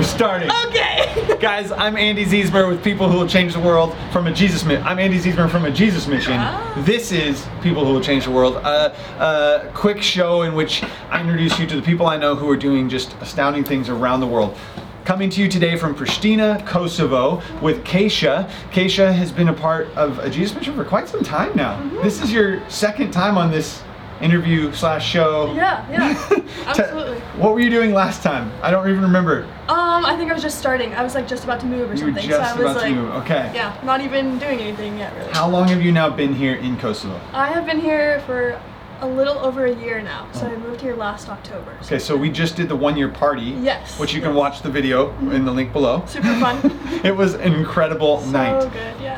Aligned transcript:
We're 0.00 0.06
starting. 0.06 0.50
Okay. 0.68 1.36
Guys, 1.40 1.70
I'm 1.72 1.94
Andy 1.94 2.24
Ziesmer 2.24 2.66
with 2.66 2.82
People 2.82 3.10
Who 3.10 3.18
Will 3.18 3.28
Change 3.28 3.52
the 3.52 3.60
World 3.60 3.94
from 4.12 4.28
a 4.28 4.32
Jesus 4.32 4.64
Mission. 4.64 4.82
I'm 4.82 4.98
Andy 4.98 5.18
Ziesmer 5.18 5.50
from 5.50 5.66
a 5.66 5.70
Jesus 5.70 6.06
Mission. 6.06 6.36
Ah. 6.38 6.82
This 6.86 7.12
is 7.12 7.46
People 7.62 7.84
Who 7.84 7.92
Will 7.92 8.00
Change 8.00 8.24
the 8.24 8.30
World, 8.30 8.56
a, 8.56 8.96
a 9.22 9.70
quick 9.74 10.00
show 10.00 10.40
in 10.40 10.54
which 10.54 10.82
I 11.10 11.20
introduce 11.20 11.58
you 11.58 11.66
to 11.66 11.76
the 11.76 11.82
people 11.82 12.06
I 12.06 12.16
know 12.16 12.34
who 12.34 12.48
are 12.48 12.56
doing 12.56 12.88
just 12.88 13.14
astounding 13.20 13.62
things 13.62 13.90
around 13.90 14.20
the 14.20 14.26
world. 14.26 14.56
Coming 15.04 15.28
to 15.28 15.42
you 15.42 15.50
today 15.50 15.76
from 15.76 15.94
Pristina, 15.94 16.66
Kosovo, 16.66 17.42
with 17.60 17.84
Keisha. 17.84 18.48
Keisha 18.70 19.12
has 19.12 19.30
been 19.30 19.50
a 19.50 19.52
part 19.52 19.88
of 19.96 20.18
a 20.20 20.30
Jesus 20.30 20.56
Mission 20.56 20.74
for 20.74 20.84
quite 20.86 21.10
some 21.10 21.22
time 21.22 21.54
now. 21.54 21.76
Mm-hmm. 21.76 22.02
This 22.02 22.22
is 22.22 22.32
your 22.32 22.66
second 22.70 23.10
time 23.10 23.36
on 23.36 23.50
this 23.50 23.82
interview 24.20 24.72
slash 24.72 25.06
show. 25.08 25.52
Yeah, 25.54 25.88
yeah. 25.90 26.40
Absolutely. 26.66 27.18
what 27.40 27.54
were 27.54 27.60
you 27.60 27.70
doing 27.70 27.92
last 27.92 28.22
time? 28.22 28.50
I 28.62 28.70
don't 28.70 28.88
even 28.88 29.02
remember. 29.02 29.44
Um, 29.68 30.04
I 30.04 30.14
think 30.16 30.30
I 30.30 30.34
was 30.34 30.42
just 30.42 30.58
starting. 30.58 30.94
I 30.94 31.02
was 31.02 31.14
like 31.14 31.26
just 31.28 31.44
about 31.44 31.60
to 31.60 31.66
move 31.66 31.90
or 31.90 31.94
You 31.94 32.06
were 32.06 32.12
something. 32.12 32.28
just 32.28 32.40
so 32.40 32.44
I 32.44 32.52
was 32.52 32.60
about 32.72 32.76
like, 32.76 32.94
to 32.94 33.00
move. 33.02 33.14
Okay. 33.22 33.50
yeah, 33.54 33.78
not 33.84 34.00
even 34.00 34.38
doing 34.38 34.60
anything 34.60 34.98
yet 34.98 35.14
really. 35.16 35.32
How 35.32 35.48
long 35.48 35.68
have 35.68 35.82
you 35.82 35.92
now 35.92 36.10
been 36.10 36.34
here 36.34 36.54
in 36.56 36.76
Kosovo? 36.78 37.20
I 37.32 37.48
have 37.48 37.66
been 37.66 37.80
here 37.80 38.20
for 38.26 38.60
a 39.02 39.06
little 39.08 39.38
over 39.38 39.64
a 39.64 39.74
year 39.74 40.02
now. 40.02 40.28
So 40.32 40.46
I 40.46 40.54
moved 40.56 40.82
here 40.82 40.94
last 40.94 41.30
October. 41.30 41.74
So 41.80 41.86
Okay, 41.94 41.98
so 41.98 42.14
we 42.18 42.28
just 42.30 42.54
did 42.56 42.68
the 42.68 42.76
one 42.76 42.98
year 42.98 43.08
party. 43.08 43.56
Yes, 43.62 43.98
Which 43.98 44.12
you 44.12 44.20
can 44.20 44.34
watch 44.34 44.60
the 44.60 44.68
video 44.70 45.16
in 45.30 45.46
the 45.46 45.52
link 45.52 45.72
below. 45.72 46.04
super 46.06 46.34
fun. 46.38 46.60
It 47.02 47.16
was 47.16 47.32
an 47.32 47.54
incredible 47.54 48.20
so 48.20 48.30
night. 48.30 48.60
good, 48.74 48.94
yes. 49.00 49.09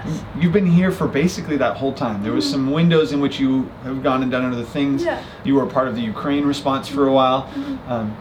You've 0.42 0.52
been 0.52 0.66
here 0.66 0.90
for 0.90 1.06
basically 1.06 1.56
that 1.58 1.76
whole 1.76 1.92
time. 1.92 2.24
There 2.24 2.32
was 2.32 2.44
mm-hmm. 2.46 2.54
some 2.54 2.72
windows 2.72 3.12
in 3.12 3.20
which 3.20 3.38
you 3.38 3.70
have 3.84 4.02
gone 4.02 4.24
and 4.24 4.30
done 4.32 4.44
other 4.52 4.64
things. 4.64 5.04
Yeah. 5.04 5.22
You 5.44 5.54
were 5.54 5.66
part 5.66 5.86
of 5.86 5.94
the 5.94 6.00
Ukraine 6.00 6.44
response 6.44 6.88
for 6.88 7.06
a 7.06 7.12
while. 7.12 7.44
Mm-hmm. 7.44 7.92
Um, 7.92 8.16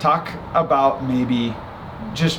talk 0.00 0.32
about 0.54 1.04
maybe 1.04 1.54
just 2.14 2.38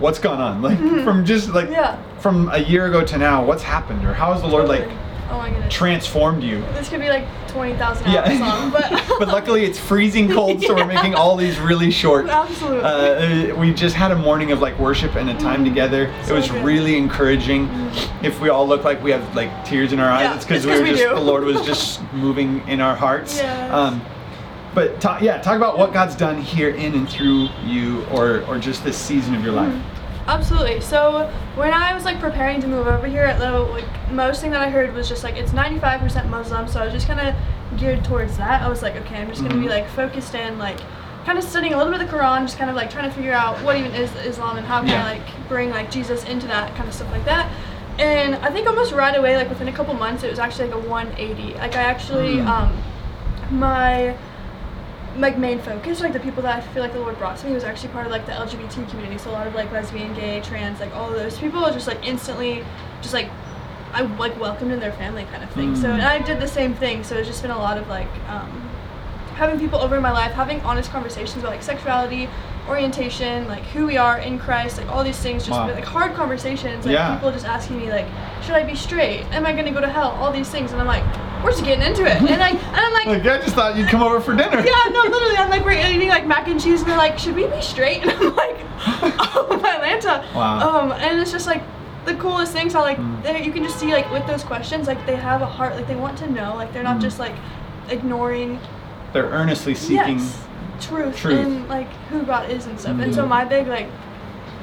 what's 0.00 0.18
gone 0.18 0.40
on, 0.40 0.60
like 0.60 0.76
mm-hmm. 0.76 1.04
from 1.04 1.24
just 1.24 1.50
like 1.50 1.70
Yeah. 1.70 1.96
from 2.18 2.48
a 2.52 2.58
year 2.58 2.86
ago 2.86 3.04
to 3.04 3.16
now. 3.16 3.44
What's 3.44 3.62
happened, 3.62 4.04
or 4.04 4.12
how 4.12 4.32
has 4.32 4.42
the 4.42 4.48
Lord 4.48 4.66
like. 4.66 4.88
Oh 5.30 5.38
my 5.38 5.50
goodness. 5.50 5.72
transformed 5.74 6.42
you? 6.42 6.60
this 6.74 6.88
could 6.88 7.00
be 7.00 7.08
like 7.08 7.26
20,000 7.48 8.10
Yeah. 8.10 8.20
hours 8.28 8.40
long, 8.40 8.70
but 8.70 8.90
but 9.18 9.28
luckily 9.28 9.64
it's 9.64 9.78
freezing 9.78 10.30
cold, 10.30 10.60
so 10.62 10.74
we're 10.74 10.84
making 10.96 11.14
all 11.14 11.36
these 11.36 11.58
really 11.58 11.90
short. 11.90 12.26
Absolutely. 12.28 12.80
Uh, 12.82 13.54
we 13.56 13.72
just 13.72 13.94
had 13.96 14.10
a 14.10 14.16
morning 14.16 14.52
of 14.52 14.60
like 14.60 14.78
worship 14.78 15.14
and 15.14 15.30
a 15.30 15.34
time 15.38 15.64
together. 15.64 16.04
It 16.04 16.08
Mm-hmm. 16.10 16.26
So 16.28 16.34
was 16.34 16.50
good. 16.50 16.64
really 16.64 16.96
encouraging. 16.96 17.68
If 18.22 18.40
we 18.40 18.48
all 18.48 18.66
look 18.66 18.84
like 18.84 19.02
we 19.02 19.10
have 19.12 19.34
like 19.36 19.64
tears 19.64 19.92
in 19.92 20.00
our 20.00 20.10
eyes, 20.10 20.22
Yeah, 20.24 20.34
it's 20.36 20.44
because 20.44 20.66
we 20.66 20.72
were 20.72 20.82
we 20.82 20.90
just 20.90 21.02
do. 21.02 21.14
the 21.14 21.20
Lord 21.20 21.44
was 21.44 21.64
just 21.64 22.00
moving 22.12 22.66
in 22.68 22.80
our 22.80 22.94
hearts. 22.96 23.36
Yes. 23.38 23.72
Um, 23.72 24.02
but 24.74 25.00
ta- 25.00 25.18
yeah, 25.22 25.38
talk 25.40 25.56
about 25.56 25.78
what 25.78 25.92
God's 25.92 26.16
done 26.16 26.40
here 26.42 26.70
in 26.70 26.94
and 26.94 27.08
through 27.08 27.48
you, 27.64 28.04
or 28.06 28.42
or 28.48 28.58
just 28.58 28.82
this 28.82 28.96
season 28.98 29.34
of 29.36 29.44
your 29.44 29.52
life. 29.52 29.72
Absolutely. 30.26 30.80
So 30.80 31.30
when 31.54 31.72
I 31.74 31.92
was 31.94 32.04
like 32.04 32.18
preparing 32.18 32.60
to 32.62 32.66
move 32.66 32.86
over 32.86 33.06
here, 33.06 33.36
the 33.38 33.50
like 33.52 33.84
most 34.10 34.40
thing 34.40 34.50
that 34.52 34.62
I 34.62 34.70
heard 34.70 34.94
was 34.94 35.08
just 35.08 35.22
like 35.22 35.36
it's 35.36 35.52
95% 35.52 36.28
Muslim. 36.30 36.66
So 36.68 36.80
I 36.80 36.84
was 36.84 36.94
just 36.94 37.06
kind 37.06 37.20
of 37.20 37.34
geared 37.78 38.04
towards 38.04 38.36
that. 38.38 38.62
I 38.62 38.68
was 38.68 38.82
like, 38.82 38.96
okay, 38.96 39.16
I'm 39.20 39.28
just 39.28 39.42
gonna 39.42 39.54
be 39.54 39.66
Mhm. 39.66 39.70
like 39.70 39.88
focused 39.90 40.34
in 40.34 40.58
like 40.58 40.78
kind 41.26 41.38
of 41.38 41.44
studying 41.44 41.74
a 41.74 41.76
little 41.76 41.92
bit 41.92 42.00
of 42.02 42.10
the 42.10 42.16
Quran, 42.16 42.40
just 42.42 42.58
kind 42.58 42.70
of 42.70 42.76
like 42.76 42.90
trying 42.90 43.04
to 43.08 43.14
figure 43.14 43.32
out 43.32 43.56
what 43.62 43.76
even 43.76 43.94
is 43.94 44.10
Islam 44.26 44.56
and 44.56 44.66
how 44.66 44.80
can 44.80 44.88
Yeah. 44.88 45.04
I 45.04 45.12
like 45.14 45.48
bring 45.48 45.70
like 45.70 45.90
Jesus 45.90 46.24
into 46.24 46.46
that 46.48 46.74
kind 46.74 46.88
of 46.88 46.94
stuff 46.94 47.10
like 47.12 47.24
that. 47.26 47.46
And 47.98 48.34
I 48.36 48.50
think 48.50 48.66
almost 48.66 48.92
right 48.92 49.16
away, 49.16 49.36
like 49.36 49.48
within 49.48 49.68
a 49.68 49.72
couple 49.72 49.94
months, 49.94 50.22
it 50.22 50.30
was 50.30 50.38
actually 50.38 50.70
like 50.70 50.84
a 50.84 50.88
180. 50.88 51.54
Like 51.54 51.76
I 51.76 51.82
actually, 51.82 52.36
Mm. 52.38 52.46
um, 52.46 52.72
my 53.50 54.14
like 55.18 55.38
main 55.38 55.60
focus, 55.60 56.00
like 56.00 56.12
the 56.12 56.20
people 56.20 56.42
that 56.42 56.56
I 56.56 56.60
feel 56.72 56.82
like 56.82 56.92
the 56.92 56.98
Lord 57.00 57.16
brought 57.18 57.36
to 57.38 57.46
me 57.46 57.52
was 57.54 57.62
actually 57.64 57.90
part 57.90 58.04
of 58.06 58.12
like 58.12 58.26
the 58.26 58.32
LGBT 58.32 58.88
community. 58.90 59.18
So 59.18 59.30
a 59.30 59.32
lot 59.32 59.46
of 59.46 59.54
like 59.54 59.70
lesbian, 59.70 60.12
gay, 60.14 60.40
trans, 60.40 60.80
like 60.80 60.94
all 60.94 61.10
those 61.10 61.38
people 61.38 61.60
just 61.70 61.86
like 61.86 62.04
instantly, 62.06 62.64
just 63.00 63.14
like 63.14 63.28
I 63.92 64.02
like 64.02 64.38
welcomed 64.40 64.72
in 64.72 64.80
their 64.80 64.92
family 64.92 65.24
kind 65.30 65.44
of 65.44 65.50
thing. 65.50 65.76
So 65.76 65.88
Mm. 65.88 65.94
and 65.94 66.02
I 66.02 66.18
did 66.18 66.40
the 66.40 66.48
same 66.48 66.74
thing. 66.74 67.04
So 67.04 67.16
it's 67.16 67.28
just 67.28 67.42
been 67.42 67.52
a 67.52 67.58
lot 67.58 67.78
of 67.78 67.88
like 67.88 68.08
um, 68.28 68.50
having 69.36 69.58
people 69.60 69.78
over 69.80 69.94
in 69.96 70.02
my 70.02 70.10
life, 70.10 70.32
having 70.32 70.60
honest 70.62 70.90
conversations 70.90 71.38
about 71.44 71.52
like 71.52 71.62
sexuality, 71.62 72.28
orientation, 72.68 73.46
like 73.46 73.62
who 73.66 73.86
we 73.86 73.96
are 73.96 74.18
in 74.18 74.38
Christ, 74.38 74.78
like 74.78 74.88
all 74.88 75.04
these 75.04 75.18
things, 75.18 75.46
just 75.46 75.56
Wow. 75.58 75.70
like 75.72 75.84
hard 75.84 76.14
conversations. 76.14 76.86
Like 76.86 76.94
Yeah. 76.94 77.14
people 77.14 77.30
just 77.30 77.46
asking 77.46 77.76
me 77.78 77.88
like, 77.90 78.06
should 78.42 78.54
I 78.56 78.64
be 78.64 78.74
straight? 78.74 79.22
Am 79.32 79.46
I 79.46 79.52
gonna 79.52 79.70
go 79.70 79.80
to 79.80 79.88
hell? 79.88 80.10
All 80.20 80.32
these 80.32 80.48
things, 80.50 80.72
and 80.72 80.80
I'm 80.80 80.86
like, 80.88 81.04
we're 81.44 81.50
just 81.50 81.64
getting 81.64 81.84
into 81.86 82.02
it. 82.06 82.16
And 82.16 82.40
like, 82.40 82.54
and 82.54 82.76
I'm 82.76 82.92
like, 82.94 83.06
Like 83.06 83.26
I 83.26 83.38
just 83.42 83.54
thought 83.54 83.76
you'd 83.76 83.88
come 83.88 84.02
over 84.02 84.20
for 84.20 84.34
dinner. 84.34 84.56
yeah, 84.64 84.90
no, 84.90 85.02
literally, 85.02 85.36
I'm 85.36 85.50
like, 85.50 85.64
we're 85.64 85.72
eating 85.72 86.08
like 86.08 86.26
mac 86.26 86.48
and 86.48 86.60
cheese, 86.60 86.80
and 86.80 86.90
they're 86.90 86.96
like, 86.96 87.18
should 87.18 87.36
we 87.36 87.46
be 87.46 87.60
straight? 87.60 88.02
And 88.04 88.10
I'm 88.12 88.34
like, 88.34 88.56
oh 89.36 89.46
my 89.62 89.74
Lanta. 89.76 90.24
Wow. 90.34 90.80
Um, 90.80 90.92
and 90.92 91.20
it's 91.20 91.30
just 91.30 91.46
like 91.46 91.62
the 92.06 92.14
coolest 92.16 92.52
things 92.52 92.72
how 92.72 92.80
like 92.82 92.98
Mm. 92.98 93.22
they 93.22 93.42
you 93.44 93.52
can 93.52 93.62
just 93.62 93.78
see 93.78 93.92
like 93.92 94.10
with 94.10 94.26
those 94.26 94.42
questions, 94.42 94.86
like 94.86 95.04
they 95.06 95.16
have 95.16 95.42
a 95.42 95.46
heart, 95.46 95.74
like 95.76 95.86
they 95.86 95.94
want 95.96 96.18
to 96.18 96.30
know, 96.30 96.54
like 96.54 96.72
they're 96.72 96.82
not 96.82 96.98
Mm. 96.98 97.02
just 97.02 97.18
like 97.18 97.34
ignoring 97.88 98.58
They're 99.12 99.26
earnestly 99.30 99.74
seeking. 99.74 100.18
yes, 100.18 100.38
truth, 100.80 101.16
truth. 101.16 101.38
and 101.38 101.68
like 101.68 101.90
who 102.10 102.22
God 102.22 102.50
is 102.50 102.66
and 102.66 102.78
stuff. 102.80 102.98
And 103.00 103.12
Mhm. 103.12 103.14
so 103.14 103.26
my 103.26 103.44
big 103.44 103.66
like 103.68 103.88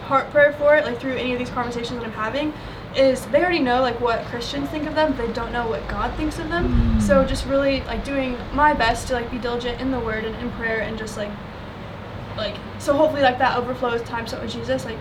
heart 0.08 0.30
prayer 0.32 0.54
for 0.54 0.76
it, 0.76 0.86
like 0.86 1.00
through 1.00 1.14
any 1.16 1.34
of 1.34 1.40
these 1.40 1.50
conversations 1.50 2.00
that 2.00 2.06
I'm 2.08 2.12
having, 2.14 2.54
is 2.96 3.26
they 3.28 3.40
already 3.40 3.60
know 3.60 3.82
like 3.82 4.00
what 4.02 4.24
Christians 4.26 4.70
think 4.70 4.86
of 4.88 4.96
them. 4.96 5.16
They 5.18 5.32
don't 5.34 5.52
know 5.52 5.68
what 5.70 5.88
God 5.88 6.16
thinks 6.18 6.40
of 6.40 6.50
them. 6.50 6.98
Mm. 6.98 7.02
So 7.02 7.24
just 7.26 7.46
really 7.46 7.82
like 7.82 8.04
doing 8.04 8.38
my 8.54 8.74
best 8.74 9.08
to 9.08 9.14
like 9.14 9.32
be 9.32 9.38
diligent 9.38 9.80
in 9.80 9.92
the 9.92 10.00
Word 10.00 10.26
and 10.26 10.36
in 10.36 10.52
prayer 10.52 10.82
and 10.82 10.98
just 10.98 11.18
like 11.18 11.32
like 12.38 12.56
so 12.80 12.94
hopefully 12.96 13.22
like 13.22 13.38
that 13.40 13.58
overflows 13.58 14.02
time 14.04 14.26
spent 14.28 14.42
with 14.44 14.52
Jesus 14.54 14.86
like 14.86 15.00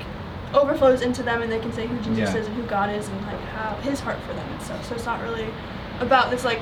overflows 0.55 1.01
into 1.01 1.23
them 1.23 1.43
and 1.43 1.51
they 1.51 1.61
can 1.61 1.73
say 1.73 1.87
who 1.87 1.97
Jesus 1.99 2.35
Yeah. 2.35 2.41
is 2.41 2.47
and 2.47 2.57
who 2.57 2.63
God 2.65 2.91
is 2.95 3.09
and 3.09 3.27
like 3.27 3.41
how 3.41 3.75
His 3.77 4.01
heart 4.01 4.19
for 4.23 4.35
them 4.35 4.49
and 4.53 4.63
stuff. 4.63 4.87
So 4.89 4.95
it's 4.95 5.07
not 5.07 5.21
really 5.23 5.47
about 6.01 6.31
this 6.31 6.45
like 6.45 6.61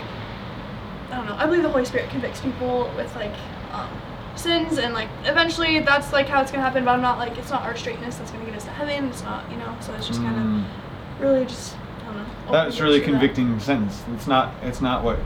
I 1.10 1.16
don't 1.16 1.26
know. 1.26 1.36
I 1.38 1.46
believe 1.46 1.62
the 1.62 1.70
Holy 1.70 1.84
Spirit 1.86 2.10
convicts 2.10 2.40
people 2.40 2.90
with 2.96 3.14
like 3.16 3.32
um, 3.72 3.88
sins, 4.36 4.76
and 4.78 4.92
like 4.92 5.08
eventually 5.24 5.78
that's 5.78 6.12
like 6.12 6.26
how 6.28 6.42
it's 6.42 6.50
gonna 6.50 6.62
happen. 6.62 6.84
But 6.84 6.90
I'm 6.92 7.00
not 7.00 7.16
like 7.18 7.38
it's 7.38 7.48
not 7.50 7.62
our 7.62 7.74
straightness 7.76 8.16
that's 8.16 8.30
gonna 8.30 8.44
get 8.44 8.54
us 8.54 8.64
to 8.64 8.70
heaven. 8.72 9.08
It's 9.08 9.22
not, 9.22 9.50
you 9.50 9.56
know. 9.56 9.74
So 9.80 9.94
it's 9.94 10.06
just 10.06 10.20
kind 10.20 10.36
Mm. 10.36 10.64
Really 11.20 11.44
just 11.46 11.76
I 11.76 12.04
don't 12.06 12.16
know. 12.16 12.52
That's 12.52 12.80
really 12.80 13.00
to 13.00 13.06
that. 13.06 13.10
convicting 13.12 13.58
sentence. 13.60 14.02
It's 14.14 14.26
not 14.26 14.54
it's 14.62 14.80
not 14.80 15.02
what 15.04 15.18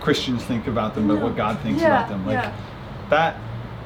Christians 0.00 0.42
think 0.44 0.66
about 0.66 0.94
them, 0.94 1.08
but 1.08 1.14
No. 1.14 1.24
what 1.24 1.36
God 1.36 1.58
thinks 1.60 1.80
Yeah, 1.82 1.88
about 1.98 2.08
them. 2.08 2.26
Like 2.26 2.34
yeah. 2.34 2.52
that 3.10 3.36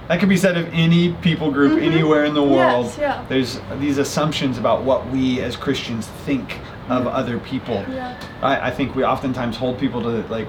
that 0.09 0.19
could 0.19 0.29
be 0.29 0.37
said 0.37 0.57
of 0.57 0.69
any 0.73 1.13
people 1.23 1.51
group 1.53 1.79
Mhm. 1.79 1.85
anywhere 1.93 2.25
in 2.25 2.35
the 2.35 2.43
world. 2.43 2.87
Yes, 2.87 2.99
yeah. 2.99 3.23
There's 3.29 3.61
these 3.79 3.99
assumptions 3.99 4.59
about 4.59 4.83
what 4.83 5.07
we 5.11 5.41
as 5.41 5.57
Christians 5.57 6.07
think 6.27 6.59
of 6.89 7.07
other 7.07 7.39
people. 7.39 7.85
Yeah. 7.89 8.15
I, 8.43 8.69
I 8.69 8.71
think 8.73 8.97
we 8.97 9.05
oftentimes 9.05 9.57
hold 9.57 9.79
people 9.79 10.03
to 10.03 10.25
like 10.29 10.49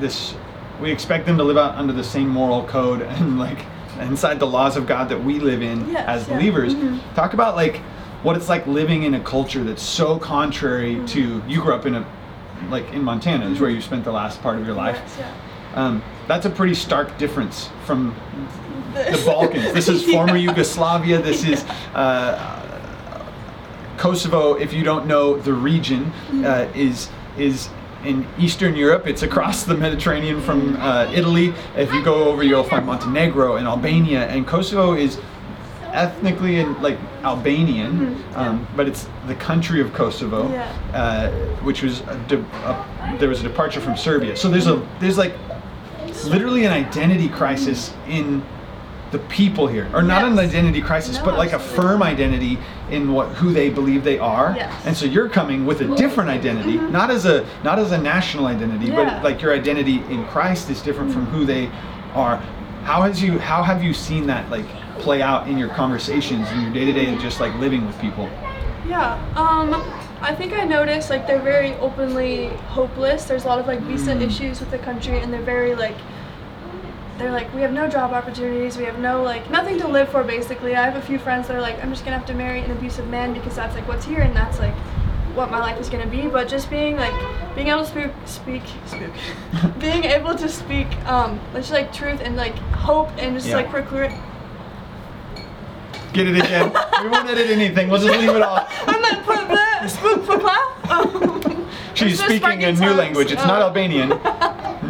this 0.00 0.34
we 0.80 0.90
expect 0.90 1.26
them 1.26 1.36
to 1.38 1.44
live 1.44 1.56
out 1.58 1.74
under 1.76 1.92
the 1.92 2.02
same 2.02 2.28
moral 2.28 2.64
code 2.64 3.02
and 3.16 3.38
like 3.38 3.58
inside 4.00 4.40
the 4.40 4.46
laws 4.46 4.76
of 4.76 4.86
God 4.86 5.08
that 5.10 5.22
we 5.22 5.38
live 5.38 5.62
in 5.62 5.88
Yes, 5.90 6.04
as 6.08 6.28
yeah. 6.28 6.36
believers. 6.36 6.74
Mhm. 6.74 6.98
Talk 7.14 7.34
about 7.34 7.54
like 7.54 7.80
what 8.22 8.36
it's 8.36 8.48
like 8.48 8.66
living 8.66 9.02
in 9.02 9.14
a 9.14 9.20
culture 9.20 9.64
that's 9.64 9.82
so 9.82 10.18
contrary 10.18 10.94
Mm-hmm. 10.94 11.06
to 11.06 11.42
you 11.48 11.60
grew 11.62 11.74
up 11.74 11.86
in 11.86 11.94
a 11.94 12.06
like 12.70 12.90
in 12.92 13.02
Montana 13.02 13.48
is 13.50 13.58
where 13.60 13.70
you 13.70 13.80
spent 13.80 14.04
the 14.04 14.12
last 14.12 14.40
part 14.42 14.56
of 14.58 14.64
your 14.66 14.74
life. 14.76 14.96
Yes, 14.96 15.16
yeah. 15.18 15.34
Um, 15.74 16.02
that's 16.28 16.46
a 16.46 16.50
pretty 16.50 16.74
stark 16.74 17.18
difference 17.18 17.70
from 17.84 18.14
the 18.94 19.22
Balkans. 19.26 19.72
This 19.72 19.88
is 19.88 20.04
former 20.12 20.36
Yeah. 20.36 20.50
Yugoslavia. 20.50 21.20
This 21.20 21.44
is 21.44 21.64
uh, 21.94 22.38
Kosovo. 23.96 24.54
If 24.54 24.72
you 24.72 24.84
don't 24.84 25.06
know 25.06 25.36
the 25.36 25.52
region, 25.52 26.12
uh, 26.44 26.70
is 26.74 27.08
is 27.38 27.68
in 28.04 28.26
Eastern 28.38 28.74
Europe. 28.76 29.06
It's 29.06 29.22
across 29.22 29.62
the 29.64 29.74
Mediterranean 29.76 30.40
from 30.40 30.76
uh, 30.76 31.10
Italy. 31.12 31.54
If 31.76 31.92
you 31.92 32.02
go 32.04 32.24
over, 32.28 32.42
you'll 32.42 32.64
find 32.64 32.84
Montenegro 32.86 33.56
and 33.56 33.66
Albania. 33.66 34.26
And 34.28 34.46
Kosovo 34.46 34.94
is 34.94 35.18
ethnically 35.92 36.58
and 36.60 36.80
like 36.82 36.98
Albanian, 37.22 38.16
Mhm, 38.34 38.36
um, 38.36 38.66
but 38.76 38.88
it's 38.88 39.06
the 39.26 39.34
country 39.34 39.80
of 39.80 39.92
Kosovo, 39.92 40.50
Yeah. 40.50 40.66
uh, 40.94 41.28
which 41.62 41.82
was 41.82 42.00
a 42.08 42.16
de- 42.28 42.44
a, 42.64 43.16
there 43.18 43.28
was 43.28 43.40
a 43.40 43.42
departure 43.42 43.80
from 43.80 43.96
Serbia. 43.96 44.36
So 44.36 44.48
there's 44.48 44.66
a 44.66 44.80
there's 45.00 45.18
like 45.18 45.34
literally 46.26 46.64
an 46.64 46.72
identity 46.72 47.28
crisis 47.28 47.92
in 48.08 48.42
the 49.10 49.18
people 49.18 49.66
here, 49.66 49.86
or 49.92 50.00
not 50.02 50.24
an 50.24 50.38
identity 50.38 50.80
crisis, 50.80 51.18
No, 51.18 51.24
but 51.26 51.36
like 51.36 51.52
a 51.52 51.58
firm 51.58 52.02
identity 52.02 52.58
in 52.90 53.12
what 53.12 53.28
who 53.28 53.52
they 53.52 53.68
believe 53.68 54.04
they 54.04 54.18
are. 54.18 54.54
Yes. 54.56 54.72
And 54.86 54.96
so 54.96 55.04
you're 55.04 55.28
coming 55.28 55.66
with 55.66 55.82
a 55.82 55.94
different 55.96 56.30
identity, 56.30 56.78
Mhm. 56.78 56.90
not 56.90 57.10
as 57.10 57.26
a 57.26 57.44
not 57.62 57.78
as 57.78 57.92
a 57.92 57.98
national 57.98 58.46
identity, 58.46 58.86
Yeah. 58.86 58.96
but 59.04 59.22
like 59.22 59.42
your 59.42 59.52
identity 59.52 60.02
in 60.08 60.24
Christ 60.26 60.70
is 60.70 60.80
different 60.80 61.12
from 61.12 61.26
who 61.26 61.44
they 61.44 61.68
are. 62.14 62.40
How 62.84 63.02
has 63.02 63.22
you 63.22 63.38
how 63.38 63.62
have 63.62 63.84
you 63.84 63.92
seen 63.92 64.26
that 64.28 64.50
like 64.50 64.64
play 65.02 65.20
out 65.20 65.48
in 65.48 65.58
your 65.58 65.68
conversations 65.68 66.48
in 66.52 66.60
your 66.62 66.72
day 66.72 66.84
to 66.84 66.92
day 66.92 67.12
of 67.12 67.20
just 67.20 67.40
like 67.40 67.54
living 67.56 67.84
with 67.86 67.98
people? 68.00 68.28
Yeah. 68.88 69.14
Um, 69.36 69.74
I 70.20 70.34
think 70.34 70.52
I 70.52 70.64
noticed 70.64 71.10
like 71.10 71.26
they're 71.26 71.40
very 71.42 71.72
openly 71.74 72.48
hopeless. 72.76 73.24
There's 73.24 73.44
a 73.44 73.48
lot 73.48 73.58
of 73.58 73.66
like 73.66 73.80
visa 73.80 74.12
Mm. 74.12 74.22
issues 74.22 74.60
with 74.60 74.70
the 74.70 74.78
country, 74.78 75.18
and 75.18 75.32
they're 75.32 75.42
very 75.42 75.74
like 75.74 75.96
they're 77.18 77.32
like, 77.32 77.52
we 77.54 77.60
have 77.60 77.72
no 77.72 77.88
job 77.88 78.12
opportunities, 78.12 78.76
we 78.76 78.84
have 78.84 78.98
no 78.98 79.22
like 79.22 79.48
nothing 79.50 79.78
to 79.80 79.88
live 79.88 80.08
for 80.08 80.22
basically. 80.24 80.74
I 80.76 80.82
have 80.82 80.96
a 80.96 81.02
few 81.06 81.18
friends 81.18 81.48
that 81.48 81.56
are 81.56 81.60
like, 81.60 81.82
I'm 81.82 81.90
just 81.90 82.04
gonna 82.04 82.16
have 82.18 82.26
to 82.28 82.34
marry 82.34 82.60
an 82.60 82.70
abusive 82.70 83.06
man 83.08 83.32
because 83.34 83.56
that's 83.56 83.74
like 83.74 83.86
what's 83.88 84.04
here 84.06 84.20
and 84.20 84.34
that's 84.36 84.58
like 84.60 84.74
what 85.34 85.50
my 85.50 85.58
life 85.58 85.78
is 85.80 85.88
gonna 85.88 86.06
be. 86.06 86.26
But 86.28 86.48
just 86.48 86.70
being 86.70 86.96
like 86.96 87.14
being 87.54 87.68
able 87.68 87.84
to 87.84 87.86
speak 87.86 88.12
speak 88.26 88.62
speak 88.86 89.10
being 89.78 90.04
able 90.04 90.34
to 90.36 90.48
speak 90.48 90.88
um 91.06 91.38
just 91.54 91.70
like 91.72 91.92
truth 91.92 92.20
and 92.22 92.36
like 92.36 92.54
hope 92.88 93.10
and 93.18 93.34
just 93.36 93.48
Yeah. 93.48 93.56
like 93.56 93.68
proclaim 93.70 94.12
Get 96.12 96.26
it 96.28 96.36
again. 96.36 96.72
we 97.02 97.08
won't 97.08 97.28
edit 97.28 97.50
anything. 97.50 97.88
We'll 97.88 98.00
just 98.00 98.18
leave 98.18 98.28
it 98.30 98.42
all. 98.42 98.66
I'm 98.86 99.02
like 99.02 99.24
put 99.24 99.48
the 99.48 99.88
spook 99.88 100.24
for 100.24 100.38
She's 101.94 102.18
speaking 102.22 102.64
a 102.64 102.72
new 102.72 102.78
tongues. 102.78 102.96
language. 102.98 103.32
It's 103.32 103.44
not 103.44 103.62
Uh, 103.62 103.66
Albanian, 103.66 104.08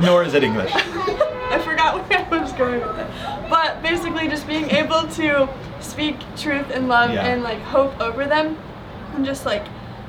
nor 0.00 0.22
is 0.24 0.34
it 0.34 0.42
English. 0.44 0.72
I 0.74 1.60
forgot 1.64 2.08
where 2.08 2.24
I 2.40 2.42
was 2.42 2.52
going 2.52 2.80
with 2.80 2.98
it. 2.98 3.06
But 3.50 3.82
basically, 3.82 4.28
just 4.28 4.46
being 4.46 4.70
able 4.70 5.02
to 5.08 5.48
speak 5.80 6.16
truth 6.36 6.70
and 6.72 6.88
love 6.88 7.10
Yeah. 7.12 7.26
and 7.26 7.42
like 7.42 7.60
hope 7.62 8.00
over 8.00 8.24
them, 8.24 8.56
and 9.14 9.24
just 9.24 9.44
like 9.44 9.64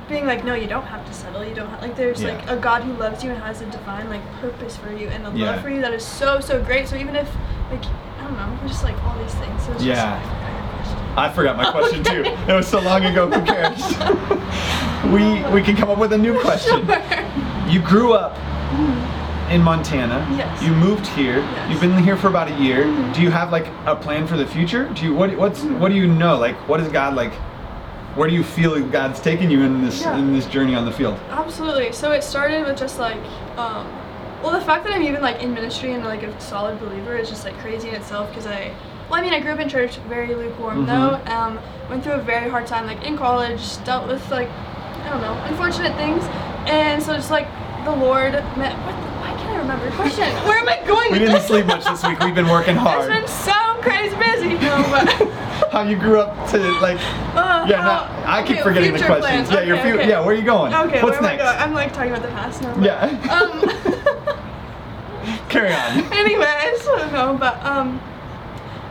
being 0.08 0.26
like, 0.26 0.44
no, 0.46 0.54
you 0.54 0.68
don't 0.68 0.86
have 0.86 1.06
to 1.06 1.14
settle. 1.14 1.44
You 1.44 1.54
don't 1.56 1.70
have 1.70 1.82
like 1.82 1.96
there's 1.96 2.22
Yeah. 2.22 2.34
like 2.36 2.50
a 2.50 2.56
God 2.58 2.84
who 2.84 2.94
loves 2.94 3.24
you 3.24 3.32
and 3.32 3.42
has 3.44 3.62
a 3.62 3.66
divine 3.66 4.10
like 4.10 4.22
purpose 4.40 4.78
for 4.78 4.92
you 4.94 5.08
and 5.10 5.26
a 5.28 5.32
Yeah. 5.38 5.52
love 5.52 5.62
for 5.62 5.70
you 5.70 5.82
that 5.82 5.94
is 5.94 6.06
so 6.06 6.40
so 6.40 6.62
great. 6.62 6.88
So 6.88 6.96
even 6.96 7.16
if 7.16 7.28
like 7.72 7.84
I 8.20 8.24
don't 8.24 8.38
know, 8.38 8.68
just 8.68 8.84
like 8.84 8.96
all 9.04 9.18
these 9.20 9.34
things. 9.36 9.64
So 9.66 9.72
it's 9.74 9.84
Yeah. 9.84 10.20
Just, 10.20 10.63
I 11.16 11.30
forgot 11.30 11.58
your 11.62 11.72
question. 11.72 12.06
I 12.06 12.20
my 12.20 12.24
question 12.24 12.36
too. 12.48 12.52
It 12.52 12.56
was 12.56 12.68
so 12.68 12.80
long 12.80 13.06
ago. 13.06 13.30
Who 13.30 13.46
cares? 13.46 13.80
we 15.14 15.44
we 15.54 15.62
can 15.62 15.76
come 15.76 15.90
up 15.90 15.98
with 15.98 16.14
a 16.14 16.18
new 16.18 16.40
question. 16.40 16.86
Sure. 16.88 17.70
You 17.70 17.82
grew 17.82 18.14
up 18.14 18.38
in 19.52 19.62
Montana. 19.62 20.26
Yes. 20.38 20.64
You 20.64 20.72
moved 20.74 21.06
here. 21.08 21.38
Yes. 21.40 21.72
You've 21.72 21.82
been 21.82 21.98
here 22.04 22.18
for 22.18 22.28
about 22.28 22.50
a 22.52 22.56
year. 22.56 22.86
Mhm. 22.86 23.14
Do 23.14 23.22
you 23.22 23.30
have 23.30 23.52
like 23.52 23.68
a 23.86 23.96
plan 23.96 24.26
for 24.28 24.38
the 24.38 24.46
future? 24.46 24.86
Do 24.90 25.06
you 25.06 25.14
what 25.14 25.36
what's 25.38 25.62
what 25.64 25.90
do 25.90 25.96
you 25.96 26.08
know? 26.08 26.38
Like 26.38 26.56
what 26.68 26.80
is 26.80 26.88
God 26.90 27.16
like? 27.16 27.34
Where 28.16 28.30
do 28.30 28.36
you 28.36 28.44
feel 28.44 28.80
God's 28.90 29.20
taking 29.20 29.50
you 29.52 29.62
in 29.64 29.84
this 29.84 30.02
Yeah. 30.02 30.18
in 30.18 30.34
this 30.34 30.46
journey 30.46 30.76
on 30.76 30.86
the 30.86 30.92
field? 30.92 31.18
Absolutely. 31.30 31.92
So 31.92 32.12
it 32.12 32.24
started 32.24 32.66
with 32.66 32.78
just 32.78 33.00
like, 33.00 33.18
um, 33.58 33.88
well, 34.42 34.52
the 34.52 34.62
fact 34.62 34.84
that 34.86 34.94
I'm 34.94 35.04
even 35.04 35.22
like 35.22 35.42
in 35.42 35.54
ministry 35.54 35.94
and 35.94 36.04
like 36.04 36.24
a 36.24 36.40
solid 36.42 36.80
believer 36.80 37.16
is 37.18 37.30
just 37.30 37.44
like 37.46 37.58
crazy 37.60 37.90
in 37.90 37.96
itself 37.96 38.30
because 38.30 38.46
I, 38.46 38.72
well, 39.10 39.20
I 39.20 39.22
mean, 39.22 39.34
I 39.34 39.40
grew 39.40 39.52
up 39.52 39.60
in 39.60 39.70
church, 39.70 39.98
very 40.10 40.34
lukewarm 40.36 40.86
Mhm. 40.86 40.88
though. 40.88 41.34
Um, 41.34 41.60
went 41.90 42.04
through 42.04 42.14
a 42.14 42.18
very 42.20 42.50
hard 42.50 42.66
time 42.68 42.88
like 42.88 43.04
in 43.06 43.18
college, 43.18 43.62
dealt 43.84 44.08
with 44.08 44.30
like, 44.32 44.50
I 45.06 45.10
don't 45.10 45.22
know, 45.22 45.38
unfortunate 45.48 45.96
things, 45.96 46.24
and 46.68 47.02
so 47.02 47.14
just 47.16 47.32
like 47.32 47.48
the 47.86 47.92
Lord 47.92 48.34
met. 48.58 48.74
What? 48.86 48.96
The, 48.96 49.08
why 49.20 49.34
can't 49.38 49.50
I 49.52 49.58
remember 49.58 49.86
your 49.86 49.94
question? 49.94 50.30
Where 50.48 50.58
am 50.58 50.70
I 50.70 50.80
going? 50.88 51.12
We 51.12 51.20
didn't 51.20 51.42
sleep 51.42 51.66
much 51.66 51.84
this 51.86 52.04
week. 52.06 52.20
We've 52.22 52.34
been 52.36 52.48
working 52.50 52.76
hard. 52.86 53.12
It's 53.12 53.20
been 53.20 53.28
so 53.28 53.54
crazy 53.82 54.16
busy. 54.16 54.54
No, 54.56 54.84
but. 54.90 55.30
How 55.72 55.82
you 55.82 55.96
grew 55.98 56.20
up 56.22 56.50
to 56.52 56.58
like 56.82 57.00
Uh, 57.36 57.66
Yeah, 57.68 57.82
how- 57.82 58.06
no, 58.06 58.28
I 58.32 58.44
keep 58.44 58.58
okay, 58.58 58.64
forgetting 58.64 58.94
the 58.94 59.00
questions. 59.00 59.48
plans. 59.48 59.52
Yeah, 59.52 59.62
your 59.62 59.78
Okay, 59.80 59.94
okay. 59.94 60.10
yeah, 60.10 60.20
where 60.20 60.30
are 60.36 60.38
you 60.38 60.44
going? 60.44 60.72
Okay, 60.74 61.02
What's 61.02 61.20
where 61.20 61.32
am 61.32 61.38
next? 61.38 61.42
I 61.44 61.46
going? 61.54 61.62
I'm 61.64 61.74
like 61.74 61.94
talking 61.94 62.12
about 62.12 62.22
the 62.22 62.28
past 62.30 62.62
now. 62.62 62.76
Yeah. 62.80 63.10
Um. 63.32 63.70
Carry 65.50 65.74
on. 65.74 66.14
Anyways, 66.14 66.86
no, 67.12 67.36
but 67.40 67.64
um, 67.66 68.00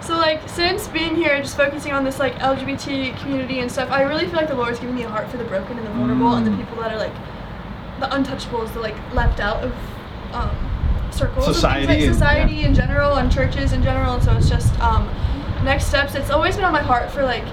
so 0.03 0.17
like 0.17 0.49
since 0.49 0.89
being 0.89 1.15
here, 1.17 1.33
and 1.35 1.45
just 1.45 1.57
focusing 1.57 1.93
on 1.93 2.05
this 2.05 2.19
like 2.19 2.35
LGBT 2.37 3.17
community 3.21 3.61
and 3.61 3.71
stuff, 3.71 3.91
I 3.91 4.03
really 4.03 4.27
feel 4.27 4.35
like 4.37 4.49
the 4.49 4.55
Lord's 4.55 4.79
giving 4.79 4.95
me 4.97 5.03
a 5.05 5.09
heart 5.09 5.29
for 5.31 5.37
the 5.37 5.45
broken 5.45 5.79
and 5.79 5.87
the 5.87 5.91
vulnerable 5.93 6.35
and 6.35 6.47
the 6.47 6.51
Mm. 6.51 6.59
people 6.59 6.83
that 6.83 6.93
are 6.93 6.99
like 6.99 7.15
the 8.01 8.07
untouchables, 8.07 8.73
the 8.75 8.81
like 8.81 8.97
left 9.15 9.39
out 9.41 9.63
of 9.63 9.73
um, 10.33 10.51
circles, 11.13 11.45
Society 11.47 11.87
like 11.87 12.01
society 12.01 12.55
yeah. 12.57 12.67
in 12.67 12.75
general 12.75 13.17
and 13.17 13.31
churches 13.31 13.73
in 13.73 13.83
general. 13.83 14.15
And 14.15 14.23
so 14.23 14.37
it's 14.37 14.49
just 14.49 14.79
um, 14.81 15.07
next 15.65 15.87
steps. 15.87 16.15
It's 16.15 16.31
always 16.31 16.57
been 16.57 16.65
on 16.65 16.73
my 16.73 16.83
heart 16.83 17.11
for 17.11 17.23
like 17.23 17.45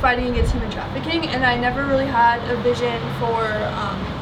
fighting 0.00 0.26
against 0.30 0.52
human 0.52 0.70
trafficking, 0.70 1.26
and 1.28 1.44
I 1.44 1.56
never 1.58 1.84
really 1.86 2.06
had 2.06 2.38
a 2.50 2.56
vision 2.62 3.00
for. 3.18 3.42
Um, 3.74 4.12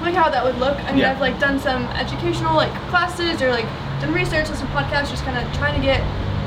like 0.00 0.14
how 0.14 0.30
that 0.30 0.42
would 0.42 0.56
look. 0.56 0.78
I 0.84 0.92
mean, 0.92 1.00
Yeah. 1.00 1.10
I've 1.10 1.20
like 1.20 1.38
done 1.38 1.60
some 1.60 1.82
educational 1.88 2.56
like 2.56 2.72
classes 2.88 3.42
or 3.42 3.50
like 3.50 3.66
done 4.00 4.14
research 4.14 4.48
on 4.48 4.56
some 4.56 4.68
podcasts, 4.68 5.10
just 5.10 5.24
kind 5.24 5.36
of 5.36 5.44
trying 5.58 5.78
to 5.78 5.84
get 5.86 6.00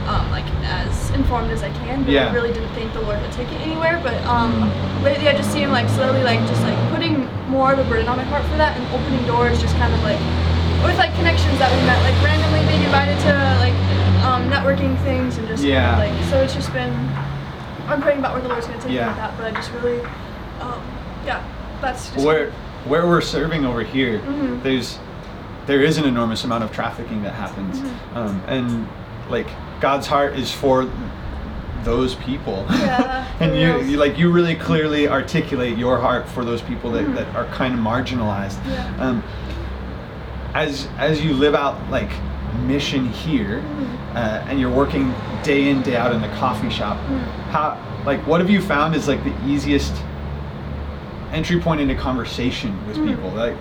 um, 0.07 0.29
like 0.31 0.45
as 0.63 1.09
informed 1.11 1.51
as 1.51 1.63
I 1.63 1.69
can. 1.85 2.03
But 2.03 2.11
Yeah. 2.11 2.29
I 2.29 2.33
really 2.33 2.51
didn't 2.53 2.73
think 2.73 2.93
the 2.93 3.01
Lord 3.01 3.19
would 3.21 3.31
take 3.31 3.51
it 3.51 3.61
anywhere. 3.61 3.99
But 4.03 4.15
um, 4.25 4.69
lately, 5.03 5.27
I 5.27 5.33
just 5.35 5.51
see 5.51 5.61
Him 5.61 5.71
like 5.71 5.87
slowly 5.89 6.23
like 6.23 6.39
just 6.47 6.61
like 6.63 6.77
putting 6.91 7.27
more 7.49 7.73
of 7.73 7.79
a 7.79 7.83
burden 7.85 8.07
on 8.07 8.17
my 8.17 8.23
heart 8.23 8.43
for 8.45 8.57
that 8.57 8.75
and 8.77 8.83
opening 8.93 9.23
doors, 9.25 9.59
just 9.61 9.75
kind 9.77 9.93
of 9.93 10.01
like 10.03 10.19
with 10.83 10.97
like 10.97 11.13
connections 11.15 11.57
that 11.59 11.71
we 11.71 11.79
met, 11.87 12.01
like 12.03 12.15
randomly 12.23 12.59
being 12.67 12.83
invited 12.83 13.15
to 13.23 13.31
like 13.63 13.73
um, 14.25 14.49
networking 14.49 14.97
things 15.03 15.37
and 15.37 15.47
just 15.47 15.63
kind 15.63 15.73
Yeah. 15.73 15.93
of, 15.93 15.99
like 15.99 16.23
so 16.29 16.41
it's 16.41 16.53
just 16.53 16.71
been. 16.73 16.91
I'm 17.87 18.01
praying 18.01 18.19
about 18.19 18.33
where 18.33 18.41
the 18.41 18.47
Lord's 18.47 18.65
gonna 18.67 18.81
take 18.81 18.91
Yeah. 18.93 19.03
me 19.03 19.07
with 19.09 19.17
that, 19.17 19.37
but 19.37 19.45
I 19.47 19.51
just 19.51 19.71
really, 19.73 19.99
um, 20.61 20.81
yeah, 21.25 21.43
that's 21.81 22.09
just 22.11 22.25
where 22.25 22.51
where 22.85 23.07
we're 23.07 23.21
serving 23.21 23.65
over 23.65 23.81
here, 23.83 24.19
Mhm. 24.19 24.61
there's 24.63 24.99
there 25.67 25.81
is 25.81 25.97
an 25.97 26.03
enormous 26.05 26.43
amount 26.43 26.63
of 26.65 26.71
trafficking 26.73 27.23
that 27.23 27.33
happens, 27.33 27.79
Mhm. 27.79 28.15
um, 28.17 28.41
and 28.47 28.87
like 29.29 29.47
God's 29.83 30.07
heart 30.07 30.35
is 30.39 30.49
for 30.49 30.89
those 31.83 32.15
people. 32.15 32.65
Yeah, 32.69 33.27
and 33.41 33.53
you, 33.53 33.81
you 33.91 33.97
like 33.97 34.17
you 34.17 34.31
really 34.31 34.55
clearly 34.55 35.09
articulate 35.09 35.77
your 35.77 35.97
heart 35.99 36.25
for 36.29 36.45
those 36.45 36.61
people 36.61 36.89
that, 36.91 37.03
Mhm. 37.03 37.15
that 37.15 37.35
are 37.35 37.43
kind 37.47 37.73
of 37.73 37.81
marginalized. 37.81 38.57
Yeah. 38.65 38.95
Um, 38.97 39.21
as 40.53 40.87
as 40.97 41.21
you 41.21 41.33
live 41.33 41.53
out 41.53 41.75
like 41.91 42.09
mission 42.65 43.09
here, 43.09 43.59
Mhm. 43.61 44.15
uh, 44.15 44.47
and 44.47 44.57
you're 44.57 44.69
working 44.83 45.13
day 45.43 45.67
in 45.69 45.81
day 45.81 45.97
out 45.97 46.13
in 46.13 46.21
the 46.21 46.29
coffee 46.39 46.69
shop, 46.69 46.95
Mhm. 47.09 47.19
how 47.51 47.77
like 48.05 48.25
what 48.25 48.39
have 48.39 48.49
you 48.49 48.61
found 48.61 48.95
is 48.95 49.09
like 49.09 49.21
the 49.25 49.33
easiest 49.45 49.93
entry 51.33 51.59
point 51.59 51.81
into 51.81 51.95
conversation 51.95 52.71
with 52.87 52.95
Mhm. 52.95 53.07
people? 53.09 53.31
Like 53.31 53.57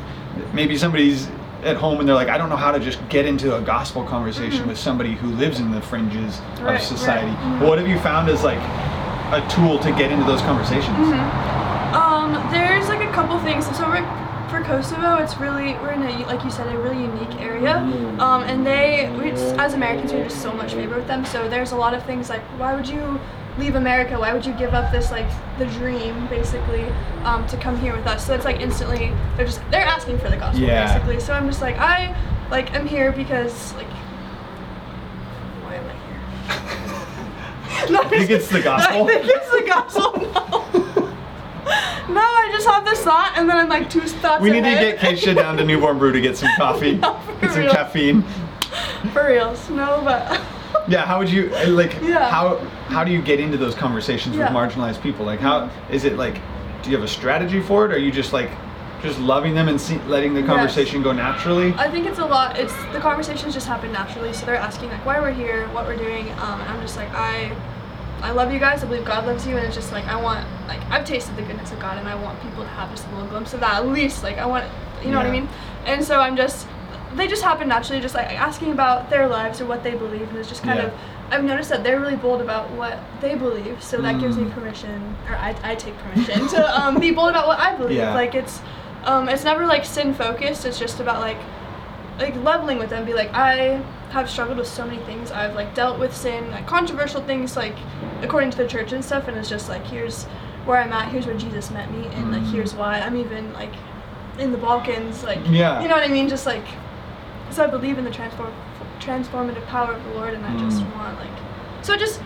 maybe 0.53 0.77
somebody's 0.79 1.27
at 1.63 1.77
home 1.77 2.01
and 2.01 2.09
they're 2.09 2.17
like, 2.17 2.29
I 2.29 2.39
don't 2.39 2.49
know 2.49 2.57
how 2.57 2.73
to 2.73 2.81
just 2.81 2.99
get 3.09 3.25
into 3.27 3.57
a 3.57 3.61
gospel 3.61 4.03
conversation 4.05 4.65
Mhm. 4.65 4.69
with 4.69 4.79
somebody 4.79 5.15
who 5.15 5.29
lives 5.29 5.61
in 5.61 5.71
the 5.71 5.81
fringes 5.81 6.41
Right, 6.61 6.77
of 6.77 6.83
society. 6.83 7.29
right. 7.29 7.61
Mhm. 7.61 7.69
What 7.69 7.79
have 7.79 7.87
you 7.89 7.99
found 8.01 8.29
as 8.29 8.43
like 8.43 8.59
a 9.33 9.41
tool 9.49 9.79
to 9.79 9.93
get 9.93 10.11
into 10.11 10.25
those 10.25 10.43
conversations? 10.43 10.97
Mhm. 10.99 11.95
Um, 11.95 12.39
there's 12.51 12.89
like 12.89 13.03
a 13.03 13.13
couple 13.13 13.39
things. 13.41 13.65
So 13.77 13.89
we're, 13.89 14.05
for 14.49 14.61
Kosovo, 14.63 15.17
it's 15.17 15.39
really 15.39 15.77
we're 15.83 15.91
in 15.93 16.03
a 16.03 16.27
like 16.27 16.43
you 16.45 16.51
said 16.51 16.67
a 16.73 16.77
really 16.79 16.99
unique 17.01 17.41
area. 17.41 17.77
Um, 18.19 18.43
and 18.43 18.67
they 18.67 19.11
we 19.19 19.31
just, 19.31 19.55
as 19.57 19.75
Americans 19.75 20.13
we 20.13 20.19
have 20.19 20.29
just 20.29 20.43
so 20.43 20.53
much 20.53 20.75
favor 20.75 20.97
with 20.97 21.07
them. 21.07 21.25
So 21.25 21.49
there's 21.49 21.73
a 21.73 21.77
lot 21.77 21.95
of 21.95 22.03
things 22.03 22.29
like 22.29 22.43
why 22.59 22.75
would 22.75 22.89
you 22.89 23.21
leave 23.59 23.75
America? 23.75 24.19
Why 24.19 24.33
would 24.33 24.45
you 24.47 24.53
give 24.55 24.75
up 24.75 24.91
this 24.93 25.11
like 25.11 25.27
the 25.59 25.67
dream 25.67 26.27
basically 26.29 26.85
um, 27.25 27.47
to 27.49 27.57
come 27.57 27.79
here 27.79 27.95
with 27.97 28.07
us? 28.07 28.27
So 28.27 28.35
it's 28.35 28.45
like 28.45 28.61
instantly 28.61 29.13
they're 29.37 29.47
just 29.47 29.61
they're 29.71 29.85
asking 29.85 30.19
for 30.19 30.31
the 30.31 30.37
gospel 30.37 30.65
Yeah. 30.67 30.87
basically. 30.93 31.21
So 31.21 31.33
I'm 31.35 31.47
just 31.47 31.61
like 31.61 31.77
I 31.79 32.15
like 32.51 32.73
I'm 32.75 32.87
here 32.87 33.13
because 33.13 33.73
like 33.75 33.87
why 35.63 35.75
am 35.77 35.85
I 35.87 35.95
here? 36.07 37.89
No, 37.91 38.01
I 38.03 38.09
think 38.09 38.31
it's 38.31 38.49
the 38.49 38.63
gospel. 38.63 39.05
I 39.05 39.07
think 39.09 39.25
it's 39.27 39.51
the 39.51 39.65
gospel. 39.67 40.13
No. 40.21 42.15
no, 42.15 42.21
I 42.21 42.49
just 42.53 42.67
have 42.69 42.85
this 42.85 43.01
thought, 43.01 43.33
and 43.37 43.49
then 43.49 43.57
I'm 43.57 43.69
like 43.69 43.89
two 43.91 44.01
thoughts 44.03 44.41
We 44.43 44.51
need 44.51 44.63
to 44.63 44.71
get 44.71 44.99
Keisha 44.99 45.35
down 45.35 45.57
to 45.57 45.65
Newborn 45.67 45.99
Brew 45.99 46.13
to 46.13 46.21
get 46.21 46.37
some 46.37 46.51
coffee, 46.57 46.97
No, 46.99 47.19
get 47.41 47.53
some 47.53 47.67
caffeine. 47.69 48.23
For 49.13 49.27
reals, 49.27 49.69
no, 49.71 50.01
but 50.05 50.41
Yeah, 50.89 51.05
how 51.07 51.19
would 51.19 51.31
you 51.31 51.53
uh, 51.55 51.69
like? 51.69 51.97
Yeah. 52.03 52.29
How 52.29 52.57
how 52.89 53.05
do 53.05 53.13
you 53.13 53.23
get 53.23 53.41
into 53.41 53.57
those 53.57 53.75
conversations 53.75 54.37
Yeah. 54.37 54.53
with 54.53 54.73
marginalized 54.73 55.01
people? 55.03 55.25
Like, 55.25 55.41
how 55.41 55.71
is 55.91 56.05
it 56.05 56.17
like? 56.17 56.41
Do 56.83 56.91
you 56.91 56.97
have 56.97 57.05
a 57.05 57.09
strategy 57.09 57.61
for 57.61 57.85
it? 57.87 57.93
Or 57.93 57.95
are 57.95 57.99
you 57.99 58.11
just 58.11 58.33
like, 58.33 58.51
just 59.03 59.21
loving 59.21 59.55
them 59.55 59.69
and 59.69 59.81
see, 59.81 59.99
letting 60.09 60.35
the 60.35 60.41
Yes. 60.41 60.49
conversation 60.49 61.03
go 61.03 61.13
naturally? 61.13 61.73
I 61.79 61.89
think 61.89 62.07
it's 62.07 62.19
a 62.19 62.25
lot. 62.27 62.59
It's 62.59 62.75
the 62.93 62.99
conversations 62.99 63.55
just 63.55 63.69
happen 63.69 63.93
naturally. 63.93 64.33
So 64.33 64.47
they're 64.47 64.57
asking 64.57 64.89
like 64.91 65.05
why 65.07 65.21
we're 65.21 65.33
here, 65.33 65.69
what 65.69 65.87
we're 65.87 65.97
doing, 65.97 66.29
um, 66.41 66.61
and 66.61 66.69
I'm 66.69 66.81
just 66.81 66.97
like 66.97 67.13
I, 67.15 67.53
I 68.23 68.33
love 68.33 68.53
you 68.53 68.59
guys. 68.59 68.83
I 68.83 68.87
believe 68.87 69.05
God 69.05 69.25
loves 69.27 69.47
you, 69.47 69.57
and 69.57 69.65
it's 69.65 69.77
just 69.77 69.93
like 69.93 70.07
I 70.07 70.21
want 70.21 70.45
like 70.67 70.81
I've 70.91 71.05
tasted 71.05 71.37
the 71.37 71.43
goodness 71.43 71.71
of 71.71 71.79
God, 71.79 71.99
and 71.99 72.09
I 72.09 72.17
want 72.17 72.41
people 72.43 72.65
to 72.65 72.69
have 72.71 72.91
just 72.91 73.07
a 73.07 73.11
little 73.13 73.29
glimpse 73.29 73.55
of 73.55 73.61
that 73.61 73.75
at 73.75 73.87
least. 73.87 74.25
Like 74.25 74.39
I 74.39 74.47
want, 74.47 74.65
you 75.05 75.13
know 75.13 75.19
what 75.19 75.27
I 75.27 75.31
mean? 75.31 75.49
And 75.87 76.05
so 76.05 76.21
I'm 76.21 76.37
just, 76.37 76.69
they 77.17 77.27
just 77.29 77.43
happen 77.43 77.69
naturally, 77.69 78.01
just 78.01 78.15
like 78.15 78.29
asking 78.41 78.73
about 78.73 79.11
their 79.11 79.27
lives 79.29 79.61
or 79.61 79.67
what 79.67 79.83
they 79.83 79.93
believe, 79.95 80.29
and 80.29 80.39
it's 80.39 80.49
just 80.49 80.63
kind 80.63 80.79
Yeah. 80.79 80.87
of. 80.87 80.93
I've 81.31 81.45
noticed 81.45 81.71
that 81.71 81.83
they're 81.83 81.99
really 81.99 82.17
bold 82.17 82.43
about 82.43 82.71
what 82.73 82.99
they 83.23 83.35
believe, 83.35 83.83
so 83.83 83.97
that 84.03 84.21
gives 84.21 84.37
me 84.37 84.45
Mm. 84.45 84.53
permission, 84.55 85.17
or 85.31 85.35
I, 85.37 85.57
I 85.63 85.75
take 85.75 85.97
permission 85.99 86.47
to 86.49 86.81
um, 86.81 86.99
be 87.01 87.11
bold 87.11 87.31
about 87.31 87.47
what 87.47 87.59
I 87.59 87.75
believe. 87.75 87.97
Yeah. 87.99 88.13
Like 88.15 88.35
it's, 88.35 88.61
um, 89.05 89.29
it's 89.31 89.43
never 89.45 89.65
like 89.67 89.85
sin 89.87 90.13
focused. 90.15 90.67
It's 90.67 90.79
just 90.79 91.01
about 91.01 91.21
like 91.21 91.39
like 92.19 92.37
leveling 92.45 92.79
with 92.79 92.91
them 92.91 93.07
be 93.07 93.15
like 93.15 93.33
i 93.33 93.83
have 94.11 94.29
struggled 94.29 94.59
with 94.59 94.67
so 94.67 94.85
many 94.85 94.99
things 95.05 95.31
i've 95.33 95.55
like 95.55 95.75
dealt 95.75 95.99
with 95.99 96.15
sin 96.15 96.49
like 96.51 96.67
controversial 96.67 97.23
things 97.23 97.57
like 97.57 97.75
according 98.21 98.51
to 98.51 98.59
the 98.59 98.69
church 98.69 98.93
and 98.93 99.03
stuff 99.03 99.29
and 99.29 99.37
it's 99.39 99.49
just 99.49 99.71
like 99.71 99.83
here's 99.87 100.25
where 100.67 100.77
i'm 100.77 100.93
at 100.93 101.09
here's 101.11 101.25
where 101.27 101.35
jesus 101.37 101.71
met 101.71 101.91
me 101.91 102.07
and 102.09 102.31
like 102.31 102.43
Mm. 102.43 102.53
here's 102.53 102.75
why 102.75 103.01
i'm 103.01 103.17
even 103.17 103.51
like 103.55 103.73
in 104.39 104.53
the 104.53 104.59
balkans 104.59 105.25
like 105.25 105.39
Yeah. 105.49 105.81
you 105.81 105.89
know 105.89 105.95
what 105.95 106.05
i 106.05 106.09
mean 106.13 106.29
just 106.29 106.45
like 106.45 106.65
so 107.53 107.63
i 107.65 107.67
believe 107.67 107.99
in 107.99 108.05
the 108.05 108.11
transform 108.11 108.53
transformative 109.01 109.67
power 109.67 109.93
of 109.93 110.05
the 110.05 110.11
Lord, 110.11 110.33
and 110.35 110.45
I 110.47 110.57
just 110.59 110.81
Mm. 110.81 110.95
want 110.97 111.19
like, 111.19 111.37
so 111.83 111.93
it 111.95 111.99
just 111.99 112.21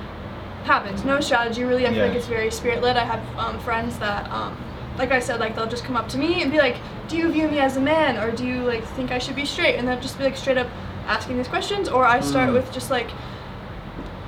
happens. 0.64 1.04
No 1.06 1.21
strategy 1.21 1.64
really. 1.64 1.87
I 1.87 1.88
feel 1.90 1.99
Yeah. 2.00 2.06
like 2.09 2.16
it's 2.16 2.26
very 2.26 2.50
spirit 2.50 2.83
led. 2.83 2.99
I 2.99 3.04
have 3.04 3.21
um, 3.38 3.59
friends 3.61 3.99
that, 3.99 4.30
um, 4.30 4.54
like 4.99 5.11
I 5.11 5.18
said, 5.21 5.40
like 5.40 5.54
they'll 5.56 5.66
just 5.76 5.85
come 5.85 5.97
up 5.97 6.06
to 6.11 6.18
me 6.18 6.42
and 6.42 6.52
be 6.52 6.59
like, 6.59 6.76
"Do 7.09 7.16
you 7.16 7.30
view 7.33 7.49
me 7.49 7.61
as 7.61 7.78
a 7.78 7.80
man, 7.80 8.18
or 8.18 8.30
do 8.30 8.45
you 8.45 8.56
like 8.62 8.85
think 8.97 9.11
I 9.11 9.18
should 9.18 9.37
be 9.37 9.47
straight?" 9.47 9.76
And 9.76 9.88
they'll 9.88 10.00
just 10.00 10.18
be 10.18 10.25
like 10.25 10.37
straight 10.37 10.59
up 10.59 10.66
asking 11.09 11.38
these 11.38 11.49
questions, 11.49 11.88
or 11.88 12.04
I 12.04 12.21
start 12.21 12.50
Mm. 12.50 12.54
with 12.54 12.71
just 12.73 12.90
like 12.90 13.09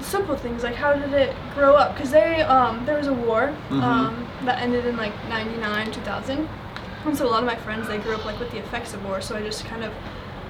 simple 0.00 0.36
things 0.36 0.62
like 0.62 0.74
how 0.76 0.94
did 0.94 1.12
it 1.12 1.34
grow 1.54 1.74
up 1.74 1.94
because 1.94 2.10
they 2.10 2.40
um 2.42 2.84
there 2.86 2.96
was 2.96 3.08
a 3.08 3.12
war 3.12 3.52
Mhm. 3.70 3.82
um 3.82 4.26
that 4.44 4.62
ended 4.62 4.86
in 4.86 4.96
like 4.96 5.12
99 5.28 5.90
2000 5.90 6.48
and 7.04 7.18
so 7.18 7.26
a 7.26 7.28
lot 7.28 7.40
of 7.40 7.46
my 7.46 7.56
friends 7.56 7.88
they 7.88 7.98
grew 7.98 8.14
up 8.14 8.24
like 8.24 8.38
with 8.38 8.50
the 8.52 8.58
effects 8.58 8.94
of 8.94 9.04
war 9.04 9.20
so 9.20 9.36
i 9.36 9.42
just 9.42 9.66
kind 9.66 9.82
of 9.84 9.92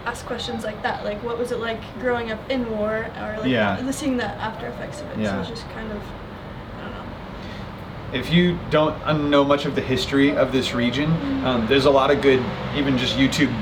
ask 0.09 0.25
questions 0.25 0.65
like 0.65 0.83
that 0.83 1.05
like 1.05 1.23
what 1.23 1.37
was 1.39 1.53
it 1.53 1.59
like 1.59 1.81
growing 2.01 2.31
up 2.33 2.41
in 2.51 2.69
war 2.71 3.07
or 3.21 3.37
like 3.41 3.49
Yeah. 3.51 3.79
the, 3.81 3.93
seeing 3.93 4.17
the 4.17 4.25
after 4.25 4.67
effects 4.67 5.03
of 5.03 5.11
it 5.11 5.19
Yeah. 5.19 5.33
so 5.35 5.41
it's 5.41 5.61
just 5.61 5.71
kind 5.75 5.93
of 5.93 6.01
i 6.79 6.81
don't 6.83 6.93
know 6.93 8.19
if 8.19 8.33
you 8.33 8.59
don't 8.71 8.97
know 9.31 9.45
much 9.45 9.67
of 9.67 9.75
the 9.75 9.83
history 9.83 10.35
of 10.35 10.51
this 10.51 10.73
region, 10.73 11.11
um, 11.45 11.67
there's 11.67 11.85
a 11.85 11.91
lot 11.91 12.11
of 12.11 12.23
good, 12.23 12.43
even 12.75 12.97
just 12.97 13.19
YouTube 13.19 13.53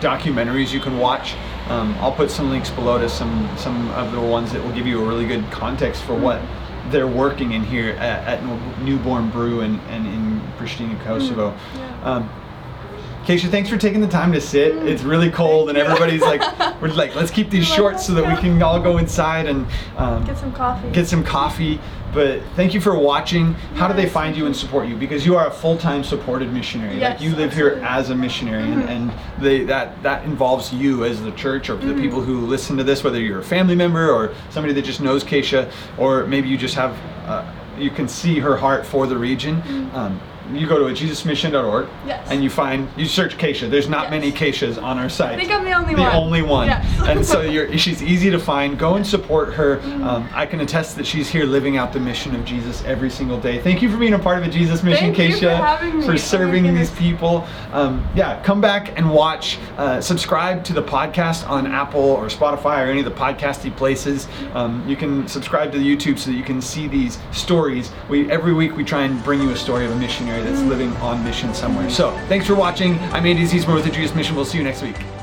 documentaries 0.00 0.74
you 0.74 0.80
can 0.80 0.98
watch. 0.98 1.34
Um, 1.70 1.94
I'll 1.98 2.12
put 2.12 2.30
some 2.30 2.50
links 2.50 2.68
below 2.70 2.98
to 2.98 3.08
some 3.08 3.48
some 3.56 3.88
of 3.92 4.12
the 4.12 4.20
ones 4.20 4.52
that 4.52 4.62
will 4.62 4.72
give 4.72 4.86
you 4.86 5.02
a 5.02 5.08
really 5.08 5.26
good 5.26 5.42
context 5.50 6.02
for 6.02 6.14
what 6.14 6.38
they're 6.90 7.06
working 7.24 7.52
in 7.52 7.64
here 7.64 7.92
at, 7.92 8.40
at 8.42 8.78
Newborn 8.82 9.30
Brew 9.30 9.60
and, 9.60 9.80
and 9.88 10.06
in 10.06 10.40
Pristina, 10.58 11.02
Kosovo. 11.04 11.54
yeah. 11.76 12.02
Um, 12.02 12.30
Keisha, 13.28 13.50
thanks 13.50 13.68
for 13.68 13.76
taking 13.76 14.00
the 14.00 14.08
time 14.08 14.32
to 14.32 14.40
sit. 14.40 14.72
Mm, 14.74 14.86
It's 14.88 15.02
really 15.02 15.30
cold, 15.30 15.68
and 15.68 15.76
everybody's 15.76 16.22
like, 16.22 16.40
we're 16.80 16.88
like, 16.88 17.14
let's 17.14 17.30
keep 17.30 17.50
these 17.50 17.66
short 17.76 18.00
so 18.00 18.14
that 18.14 18.26
we 18.26 18.34
can 18.40 18.62
all 18.62 18.80
go 18.80 18.96
inside 18.96 19.44
and 19.46 19.66
um, 19.98 20.24
get 20.24 20.38
some 20.38 20.50
coffee 20.50 20.90
get 20.92 21.06
some 21.06 21.22
coffee. 21.22 21.78
But 22.14 22.40
thank 22.56 22.72
you 22.72 22.80
for 22.80 22.98
watching. 22.98 23.52
How 23.74 23.86
do 23.86 23.92
they 23.92 24.08
find 24.08 24.34
you 24.34 24.46
and 24.46 24.56
support 24.56 24.88
you? 24.88 24.96
Because 24.96 25.26
you 25.26 25.36
are 25.36 25.46
a 25.48 25.50
full-time 25.50 26.02
supported 26.04 26.50
missionary. 26.54 26.98
like 27.00 27.20
you 27.20 27.36
live 27.36 27.52
here 27.52 27.82
as 27.84 28.08
a 28.08 28.14
missionary, 28.14 28.62
Mhm. 28.62 28.72
and, 28.88 28.88
and 28.88 29.12
they, 29.44 29.62
that 29.64 30.02
that 30.02 30.24
involves 30.24 30.72
you 30.72 31.04
as 31.04 31.20
the 31.20 31.32
church 31.32 31.68
or 31.68 31.76
the 31.76 31.92
Mhm. 31.92 32.00
people 32.00 32.22
who 32.22 32.46
listen 32.46 32.78
to 32.78 32.82
this, 32.84 33.04
whether 33.04 33.20
you're 33.20 33.40
a 33.40 33.44
family 33.44 33.74
member 33.74 34.10
or 34.10 34.32
somebody 34.48 34.72
that 34.72 34.86
just 34.86 35.02
knows 35.02 35.22
Keisha, 35.22 35.70
or 35.98 36.24
maybe 36.26 36.48
you 36.48 36.56
just 36.56 36.76
have 36.76 36.96
uh, 37.26 37.44
you 37.78 37.90
can 37.90 38.08
see 38.08 38.38
her 38.38 38.56
heart 38.56 38.86
for 38.86 39.06
the 39.06 39.18
region. 39.18 39.60
Mhm. 39.68 39.94
Um, 39.94 40.20
you 40.52 40.66
go 40.66 40.78
to 40.78 40.94
jesusmission.org 40.94 41.86
Yes. 42.06 42.26
and 42.30 42.42
you 42.42 42.50
find 42.50 42.88
you 42.96 43.04
search 43.06 43.36
Keisha. 43.36 43.68
There's 43.70 43.88
not 43.88 44.04
Yes. 44.04 44.10
many 44.10 44.32
Keishas 44.32 44.82
on 44.82 44.98
our 44.98 45.08
site 45.08 45.34
i 45.34 45.36
think 45.36 45.50
i'm 45.52 45.64
the 45.64 45.72
only 45.72 45.94
the 45.94 46.00
one 46.02 46.10
The 46.10 46.16
only 46.18 46.42
one. 46.42 46.66
yes. 46.68 46.97
And 47.08 47.24
so 47.24 47.40
you're, 47.40 47.76
she's 47.78 48.02
easy 48.02 48.30
to 48.30 48.38
find. 48.38 48.78
Go 48.78 48.94
and 48.94 49.06
support 49.06 49.52
her. 49.54 49.80
Um, 50.02 50.28
I 50.32 50.46
can 50.46 50.60
attest 50.60 50.96
that 50.96 51.06
she's 51.06 51.28
here 51.28 51.44
living 51.44 51.76
out 51.76 51.92
the 51.92 52.00
mission 52.00 52.34
of 52.34 52.44
Jesus 52.44 52.84
every 52.84 53.10
single 53.10 53.40
day. 53.40 53.60
Thank 53.60 53.82
you 53.82 53.90
for 53.90 53.96
being 53.96 54.14
a 54.14 54.18
part 54.18 54.38
of 54.38 54.44
the 54.44 54.50
Jesus 54.50 54.82
mission, 54.82 55.14
Thank 55.14 55.18
you 55.18 55.36
for 55.36 55.46
Keisha, 55.46 55.56
having 55.56 55.98
me. 56.00 56.06
for 56.06 56.12
Oh 56.12 56.16
serving 56.16 56.74
these 56.74 56.90
people. 56.92 57.46
Um, 57.72 58.06
yeah, 58.14 58.42
come 58.42 58.60
back 58.60 58.96
and 58.98 59.10
watch. 59.10 59.58
Uh, 59.76 60.00
subscribe 60.00 60.64
to 60.64 60.72
the 60.72 60.82
podcast 60.82 61.48
on 61.48 61.66
Apple 61.66 62.00
or 62.00 62.26
Spotify 62.26 62.84
or 62.86 62.90
any 62.90 63.00
of 63.00 63.04
the 63.04 63.10
podcasty 63.10 63.74
places. 63.76 64.28
Um, 64.54 64.86
you 64.88 64.96
can 64.96 65.26
subscribe 65.28 65.72
to 65.72 65.78
the 65.78 65.84
YouTube 65.96 66.18
so 66.18 66.30
that 66.30 66.36
you 66.36 66.44
can 66.44 66.60
see 66.60 66.88
these 66.88 67.18
stories. 67.32 67.90
We 68.08 68.30
every 68.30 68.52
week 68.52 68.76
we 68.76 68.84
try 68.84 69.02
and 69.04 69.22
bring 69.24 69.40
you 69.40 69.50
a 69.50 69.56
story 69.56 69.84
of 69.84 69.92
a 69.92 69.96
missionary 69.96 70.42
that's 70.42 70.62
living 70.62 70.90
on 70.98 71.22
mission 71.24 71.54
somewhere. 71.54 71.88
So 71.90 72.10
thanks 72.28 72.46
for 72.46 72.54
watching. 72.54 72.98
I'm 73.12 73.26
Andy 73.26 73.44
Ziesmer 73.44 73.74
with 73.74 73.84
the 73.84 73.90
Jesus 73.90 74.14
Mission. 74.14 74.36
We'll 74.36 74.44
see 74.44 74.58
you 74.58 74.64
next 74.64 74.82
week. 74.82 75.17